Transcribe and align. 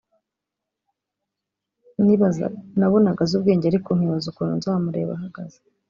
nabonaga 2.77 3.19
azi 3.23 3.33
ubwenge 3.37 3.65
ariko 3.67 3.89
nkibaza 3.93 4.27
ukuntu 4.31 4.53
nzamureba 4.59 5.11
ahagaze 5.17 5.59